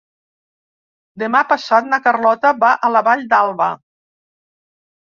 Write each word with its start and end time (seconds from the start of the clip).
Demà 1.25 1.43
passat 1.53 1.91
na 1.91 2.01
Carlota 2.09 2.55
va 2.65 2.73
a 2.89 2.93
la 2.97 3.07
Vall 3.11 3.25
d'Alba. 3.35 3.71